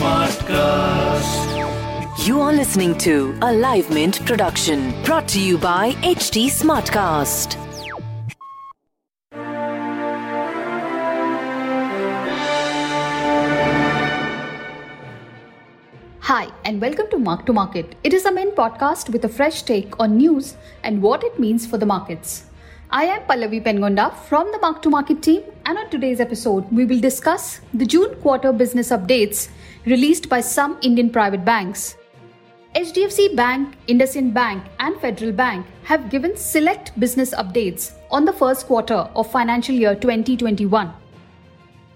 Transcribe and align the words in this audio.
Smartcast. 0.00 1.46
You 2.26 2.40
are 2.42 2.52
listening 2.52 2.98
to 2.98 3.34
a 3.40 3.52
Live 3.52 3.88
Mint 3.90 4.24
production 4.26 4.92
brought 5.02 5.26
to 5.28 5.40
you 5.40 5.56
by 5.56 5.92
HT 6.02 6.48
Smartcast. 6.50 7.56
Hi, 16.20 16.48
and 16.66 16.80
welcome 16.82 17.08
to 17.10 17.18
Mark 17.18 17.46
to 17.46 17.54
Market. 17.54 17.94
It 18.04 18.12
is 18.12 18.26
a 18.26 18.32
main 18.32 18.50
podcast 18.50 19.08
with 19.08 19.24
a 19.24 19.28
fresh 19.28 19.62
take 19.62 19.98
on 19.98 20.18
news 20.18 20.56
and 20.84 21.00
what 21.00 21.24
it 21.24 21.38
means 21.38 21.66
for 21.66 21.78
the 21.78 21.86
markets. 21.86 22.49
I 22.92 23.04
am 23.04 23.22
Pallavi 23.22 23.62
Pengonda 23.62 24.12
from 24.28 24.50
the 24.50 24.58
Mark 24.58 24.82
to 24.82 24.90
Market 24.90 25.22
team, 25.22 25.42
and 25.64 25.78
on 25.78 25.88
today's 25.90 26.18
episode, 26.18 26.64
we 26.72 26.84
will 26.84 26.98
discuss 26.98 27.60
the 27.72 27.86
June 27.86 28.16
quarter 28.16 28.52
business 28.52 28.88
updates 28.90 29.48
released 29.86 30.28
by 30.28 30.40
some 30.40 30.76
Indian 30.82 31.08
private 31.08 31.44
banks. 31.44 31.96
HDFC 32.74 33.36
Bank, 33.36 33.76
IndusInd 33.86 34.34
Bank, 34.34 34.64
and 34.80 35.00
Federal 35.00 35.30
Bank 35.30 35.66
have 35.84 36.10
given 36.10 36.36
select 36.36 36.98
business 36.98 37.32
updates 37.32 37.92
on 38.10 38.24
the 38.24 38.32
first 38.32 38.66
quarter 38.66 39.08
of 39.14 39.30
financial 39.30 39.76
year 39.76 39.94
2021. 39.94 40.92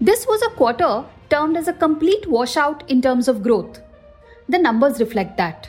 This 0.00 0.26
was 0.26 0.40
a 0.40 0.54
quarter 0.56 1.04
termed 1.28 1.58
as 1.58 1.68
a 1.68 1.74
complete 1.74 2.26
washout 2.26 2.90
in 2.90 3.02
terms 3.02 3.28
of 3.28 3.42
growth. 3.42 3.82
The 4.48 4.56
numbers 4.56 5.00
reflect 5.00 5.36
that. 5.36 5.68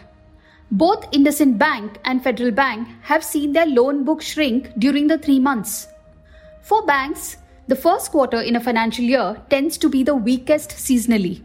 Both 0.71 1.09
IndusInd 1.09 1.57
Bank 1.57 1.97
and 2.05 2.23
Federal 2.23 2.51
Bank 2.51 2.87
have 3.01 3.23
seen 3.23 3.53
their 3.53 3.65
loan 3.65 4.03
book 4.03 4.21
shrink 4.21 4.71
during 4.77 5.07
the 5.07 5.17
three 5.17 5.39
months. 5.39 5.87
For 6.61 6.85
banks, 6.85 7.37
the 7.67 7.75
first 7.75 8.11
quarter 8.11 8.41
in 8.41 8.55
a 8.55 8.59
financial 8.59 9.03
year 9.03 9.41
tends 9.49 9.79
to 9.79 9.89
be 9.89 10.03
the 10.03 10.13
weakest 10.13 10.69
seasonally. 10.69 11.41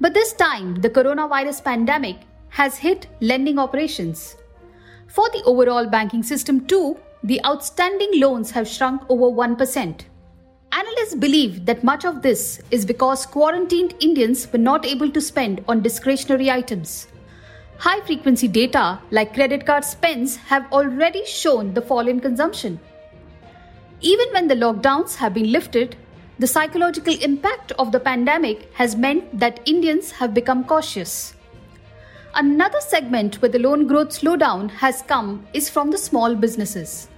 But 0.00 0.14
this 0.14 0.32
time, 0.32 0.76
the 0.76 0.88
coronavirus 0.88 1.62
pandemic 1.64 2.16
has 2.48 2.78
hit 2.78 3.08
lending 3.20 3.58
operations. 3.58 4.36
For 5.06 5.28
the 5.30 5.42
overall 5.44 5.86
banking 5.86 6.22
system, 6.22 6.66
too, 6.66 6.98
the 7.22 7.44
outstanding 7.44 8.20
loans 8.20 8.50
have 8.52 8.66
shrunk 8.66 9.02
over 9.10 9.26
1%. 9.26 10.00
Analysts 10.72 11.14
believe 11.14 11.66
that 11.66 11.84
much 11.84 12.06
of 12.06 12.22
this 12.22 12.62
is 12.70 12.86
because 12.86 13.26
quarantined 13.26 13.94
Indians 14.00 14.50
were 14.50 14.58
not 14.58 14.86
able 14.86 15.10
to 15.10 15.20
spend 15.20 15.62
on 15.68 15.82
discretionary 15.82 16.50
items. 16.50 17.06
High 17.80 18.02
frequency 18.02 18.46
data 18.46 18.98
like 19.10 19.32
credit 19.32 19.64
card 19.64 19.86
spends 19.86 20.36
have 20.36 20.70
already 20.70 21.24
shown 21.24 21.72
the 21.72 21.80
fall 21.80 22.08
in 22.08 22.20
consumption. 22.20 22.78
Even 24.02 24.28
when 24.34 24.48
the 24.48 24.54
lockdowns 24.54 25.16
have 25.16 25.32
been 25.32 25.50
lifted, 25.50 25.96
the 26.38 26.46
psychological 26.46 27.14
impact 27.22 27.72
of 27.78 27.90
the 27.90 27.98
pandemic 27.98 28.70
has 28.74 28.96
meant 28.96 29.38
that 29.38 29.60
Indians 29.64 30.10
have 30.10 30.34
become 30.34 30.64
cautious. 30.64 31.32
Another 32.34 32.82
segment 32.82 33.40
where 33.40 33.50
the 33.50 33.58
loan 33.58 33.86
growth 33.86 34.10
slowdown 34.10 34.68
has 34.68 35.00
come 35.00 35.46
is 35.54 35.70
from 35.70 35.90
the 35.90 35.96
small 35.96 36.34
businesses. 36.34 37.08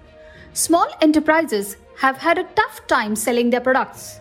Small 0.53 0.87
enterprises 1.01 1.77
have 1.99 2.19
had 2.19 2.39
a 2.39 2.49
tough 2.55 2.87
time 2.87 3.17
selling 3.17 3.51
their 3.51 3.61
products. 3.61 4.21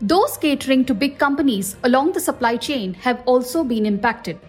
Those 0.00 0.36
catering 0.36 0.84
to 0.86 0.94
big 0.94 1.16
companies 1.16 1.76
along 1.84 2.14
the 2.14 2.26
supply 2.28 2.56
chain 2.56 2.92
have 2.94 3.22
also 3.24 3.62
been 3.62 3.86
impacted. 3.86 4.40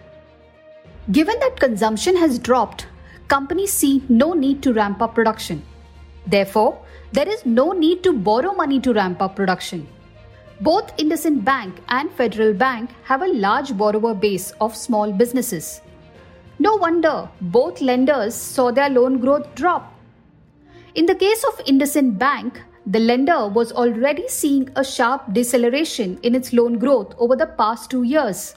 Given 1.10 1.40
that 1.40 1.58
consumption 1.58 2.16
has 2.16 2.38
dropped, 2.38 2.86
companies 3.26 3.72
see 3.72 4.04
no 4.08 4.34
need 4.34 4.62
to 4.62 4.72
ramp 4.72 5.02
up 5.02 5.16
production. 5.16 5.64
Therefore, 6.26 6.78
there 7.10 7.28
is 7.28 7.44
no 7.44 7.72
need 7.72 8.04
to 8.04 8.12
borrow 8.12 8.52
money 8.52 8.78
to 8.80 8.92
ramp 8.92 9.20
up 9.20 9.34
production. 9.34 9.88
Both 10.60 10.96
IndusInd 10.98 11.44
Bank 11.44 11.80
and 11.88 12.08
Federal 12.12 12.54
Bank 12.54 12.90
have 13.02 13.22
a 13.22 13.26
large 13.26 13.76
borrower 13.76 14.14
base 14.14 14.52
of 14.60 14.76
small 14.76 15.12
businesses. 15.12 15.80
No 16.60 16.76
wonder 16.76 17.28
both 17.40 17.80
lenders 17.80 18.36
saw 18.36 18.70
their 18.70 18.88
loan 18.88 19.18
growth 19.18 19.52
drop. 19.56 19.92
In 20.94 21.06
the 21.06 21.16
case 21.16 21.42
of 21.42 21.64
IndusInd 21.64 22.16
Bank, 22.16 22.62
the 22.86 23.00
lender 23.00 23.48
was 23.48 23.72
already 23.72 24.28
seeing 24.28 24.68
a 24.76 24.84
sharp 24.84 25.32
deceleration 25.32 26.20
in 26.22 26.36
its 26.36 26.52
loan 26.52 26.78
growth 26.78 27.12
over 27.18 27.34
the 27.34 27.46
past 27.46 27.90
two 27.90 28.04
years. 28.04 28.54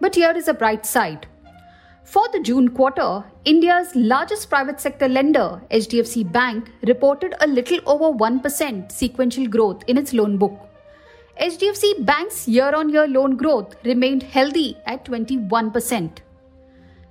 But 0.00 0.14
here 0.14 0.32
is 0.36 0.46
a 0.46 0.54
bright 0.54 0.86
side. 0.86 1.26
For 2.10 2.26
the 2.32 2.40
June 2.40 2.70
quarter, 2.70 3.22
India's 3.44 3.94
largest 3.94 4.50
private 4.50 4.80
sector 4.80 5.06
lender, 5.06 5.62
HDFC 5.70 6.32
Bank, 6.32 6.68
reported 6.82 7.36
a 7.40 7.46
little 7.46 7.78
over 7.86 8.06
1% 8.06 8.90
sequential 8.90 9.46
growth 9.46 9.84
in 9.86 9.96
its 9.96 10.12
loan 10.12 10.36
book. 10.36 10.58
HDFC 11.40 12.04
Bank's 12.04 12.48
year 12.48 12.74
on 12.74 12.88
year 12.88 13.06
loan 13.06 13.36
growth 13.36 13.76
remained 13.84 14.24
healthy 14.24 14.76
at 14.86 15.04
21%. 15.04 16.18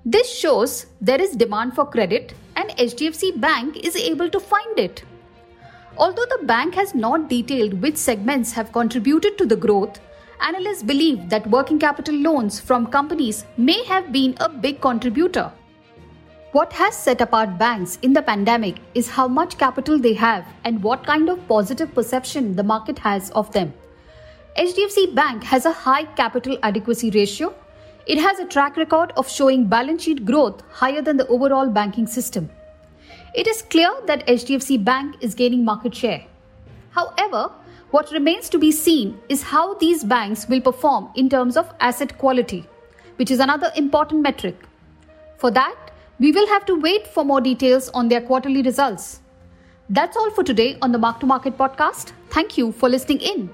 This 0.04 0.38
shows 0.38 0.88
there 1.00 1.22
is 1.22 1.34
demand 1.34 1.76
for 1.76 1.86
credit 1.86 2.34
and 2.58 2.70
HDFC 2.72 3.40
Bank 3.40 3.78
is 3.78 3.96
able 3.96 4.30
to 4.30 4.40
find 4.42 4.78
it. 4.78 5.06
Although 5.96 6.28
the 6.30 6.46
bank 6.46 6.76
has 6.76 6.94
not 6.94 7.30
detailed 7.30 7.82
which 7.82 7.96
segments 7.96 8.52
have 8.52 8.74
contributed 8.74 9.38
to 9.38 9.46
the 9.46 9.56
growth, 9.56 10.02
analysts 10.42 10.84
believe 10.84 11.30
that 11.30 11.50
working 11.50 11.80
capital 11.80 12.16
loans 12.16 12.60
from 12.60 12.88
companies 12.88 13.46
may 13.58 13.84
have 13.86 14.12
been 14.12 14.36
a 14.40 14.50
big 14.50 14.82
contributor. 14.82 15.52
What 16.52 16.74
has 16.74 16.98
set 16.98 17.22
apart 17.22 17.58
banks 17.60 18.00
in 18.02 18.14
the 18.14 18.22
pandemic 18.22 18.78
is 18.96 19.10
how 19.10 19.28
much 19.28 19.58
capital 19.58 20.00
they 20.00 20.14
have 20.14 20.46
and 20.64 20.82
what 20.82 21.06
kind 21.06 21.30
of 21.30 21.48
positive 21.48 21.94
perception 21.94 22.56
the 22.56 22.64
market 22.64 22.98
has 23.00 23.30
of 23.32 23.52
them. 23.52 23.74
HDFC 24.58 25.14
Bank 25.14 25.44
has 25.44 25.66
a 25.66 25.72
high 25.72 26.06
capital 26.06 26.58
adequacy 26.64 27.12
ratio. 27.12 27.54
It 28.08 28.18
has 28.18 28.40
a 28.40 28.48
track 28.48 28.78
record 28.78 29.14
of 29.16 29.30
showing 29.30 29.68
balance 29.68 30.04
sheet 30.04 30.26
growth 30.26 30.64
higher 30.72 31.04
than 31.04 31.18
the 31.18 31.28
overall 31.28 31.70
banking 31.70 32.08
system. 32.08 32.50
It 33.36 33.46
is 33.46 33.62
clear 33.62 33.92
that 34.08 34.26
HDFC 34.26 34.84
Bank 34.84 35.18
is 35.22 35.36
gaining 35.36 35.64
market 35.64 35.94
share. 35.94 36.26
However, 36.90 37.52
what 37.92 38.12
remains 38.12 38.50
to 38.50 38.60
be 38.60 38.72
seen 38.72 39.20
is 39.30 39.42
how 39.42 39.74
these 39.76 40.04
banks 40.04 40.48
will 40.48 40.62
perform 40.62 41.10
in 41.16 41.28
terms 41.28 41.58
of 41.58 41.74
asset 41.80 42.18
quality, 42.20 42.68
which 43.16 43.32
is 43.32 43.40
another 43.40 43.72
important 43.76 44.22
metric. 44.22 44.56
For 45.38 45.50
that, 45.52 45.76
we 46.20 46.32
will 46.32 46.48
have 46.50 46.66
to 46.68 46.80
wait 46.80 47.08
for 47.08 47.26
more 47.26 47.42
details 47.42 47.90
on 47.90 48.08
their 48.08 48.22
quarterly 48.22 48.62
results. 48.62 49.22
That's 49.90 50.16
all 50.16 50.30
for 50.30 50.44
today 50.44 50.78
on 50.84 50.92
the 50.92 51.00
Mark 51.00 51.20
to 51.22 51.26
Market 51.26 51.58
podcast. 51.58 52.12
Thank 52.30 52.60
you 52.60 52.72
for 52.72 52.90
listening 52.90 53.22
in. 53.22 53.50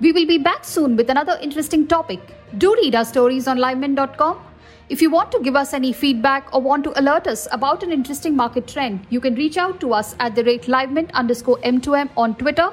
We 0.00 0.12
will 0.12 0.26
be 0.26 0.38
back 0.38 0.64
soon 0.64 0.94
with 0.94 1.10
another 1.10 1.36
interesting 1.42 1.88
topic. 1.88 2.20
Do 2.58 2.74
read 2.74 2.94
our 2.94 3.04
stories 3.04 3.48
on 3.48 3.58
livemint.com. 3.58 4.38
If 4.88 5.02
you 5.02 5.10
want 5.10 5.32
to 5.32 5.40
give 5.40 5.56
us 5.56 5.74
any 5.74 5.92
feedback 5.92 6.54
or 6.54 6.60
want 6.60 6.84
to 6.84 7.00
alert 7.00 7.26
us 7.26 7.48
about 7.50 7.82
an 7.82 7.90
interesting 7.90 8.36
market 8.36 8.68
trend, 8.68 9.04
you 9.10 9.20
can 9.20 9.34
reach 9.34 9.56
out 9.56 9.80
to 9.80 9.92
us 9.92 10.14
at 10.20 10.36
the 10.36 10.44
rate 10.44 10.62
livemint 10.62 11.10
underscore 11.12 11.58
M2M 11.58 12.10
on 12.16 12.36
Twitter 12.36 12.70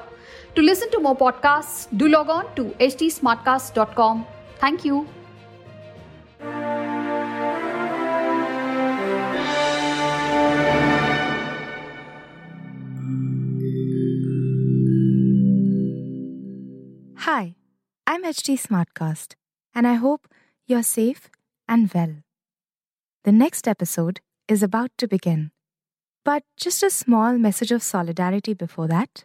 to 0.54 0.62
listen 0.62 0.90
to 0.90 1.00
more 1.00 1.16
podcasts, 1.16 1.86
do 1.96 2.08
log 2.08 2.28
on 2.28 2.54
to 2.54 2.64
htsmartcast.com. 2.80 4.26
Thank 4.58 4.84
you. 4.84 5.06
Hi, 17.28 17.56
I'm 18.06 18.24
HT 18.24 18.58
Smartcast, 18.58 19.34
and 19.74 19.86
I 19.86 19.94
hope 19.94 20.28
you're 20.66 20.82
safe 20.82 21.30
and 21.68 21.92
well. 21.92 22.16
The 23.24 23.32
next 23.32 23.68
episode 23.68 24.20
is 24.48 24.62
about 24.62 24.90
to 24.98 25.06
begin, 25.06 25.50
but 26.24 26.42
just 26.56 26.82
a 26.82 26.88
small 26.88 27.36
message 27.36 27.70
of 27.70 27.82
solidarity 27.82 28.54
before 28.54 28.88
that. 28.88 29.24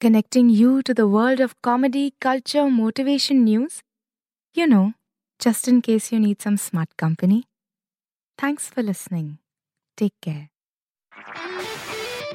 connecting 0.00 0.48
you 0.48 0.82
to 0.82 0.94
the 0.94 1.06
world 1.06 1.40
of 1.40 1.60
comedy, 1.62 2.14
culture, 2.20 2.68
motivation 2.68 3.44
news. 3.44 3.82
You 4.54 4.66
know, 4.66 4.94
just 5.38 5.68
in 5.68 5.82
case 5.82 6.12
you 6.12 6.20
need 6.20 6.42
some 6.42 6.56
smart 6.56 6.96
company. 6.96 7.44
Thanks 8.36 8.68
for 8.68 8.82
listening. 8.82 9.38
Take 9.96 10.14
care. 10.22 10.50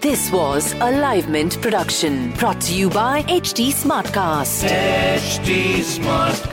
This 0.01 0.29
was 0.31 0.73
a 0.73 0.91
Live 0.91 1.29
Mint 1.29 1.61
production 1.61 2.31
brought 2.33 2.59
to 2.61 2.75
you 2.75 2.89
by 2.89 3.23
HT 3.23 3.69
Smartcast. 3.71 4.67
HT 4.67 5.77
Smartcast. 5.79 6.52